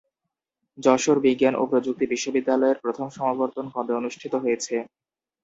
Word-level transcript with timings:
যশোর 0.77 1.17
বিজ্ঞান 1.25 1.55
ও 1.57 1.71
প্রযুক্তি 1.71 2.05
বিশ্ববিদ্যালয়ের 2.13 2.81
প্রথম 2.83 3.07
সমাবর্তন 3.17 3.65
কবে 3.73 3.93
অনুষ্ঠিত 3.99 4.33
হয়েছে? 4.43 4.75